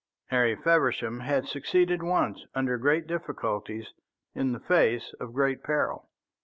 Harry 0.29 0.55
Feversham 0.55 1.19
had 1.19 1.45
succeeded 1.45 2.01
once 2.01 2.47
under 2.55 2.79
great 2.79 3.05
difficulties, 3.05 3.93
in 4.33 4.51
the 4.51 4.59
face 4.59 5.13
of 5.19 5.31
great 5.31 5.61
peril. 5.61 6.09